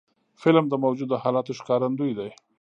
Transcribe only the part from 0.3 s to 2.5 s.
فلم د موجودو حالاتو ښکارندوی دی